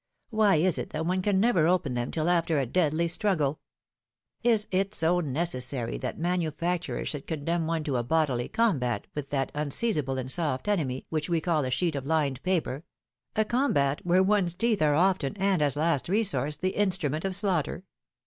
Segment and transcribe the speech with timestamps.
[0.31, 3.59] Why is it that one can never open them till after a deadly struggle?
[4.41, 9.51] Is it so necessary that manufacturers should condemn one to a bodily combat with that
[9.53, 12.83] unseizable and soft enemy, which we call a sheet of lined paper—
[13.35, 17.83] a combat, where one's teeth are often, and as last resource, the instrument of slaughter?